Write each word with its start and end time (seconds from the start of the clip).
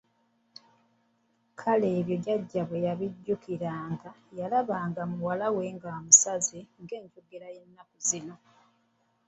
Kale 1.59 1.87
ebyo 1.99 2.15
byonna 2.21 2.41
Jjajja 2.41 2.63
bwe 2.69 2.83
yabijjukiranga, 2.85 4.09
yalaba 4.39 4.77
nga 4.89 5.03
muwala 5.11 5.47
we 5.55 5.63
amusaze 5.97 6.59
ng'enjogera 6.81 7.47
y'ennaku 7.55 7.97
zino. 8.09 8.35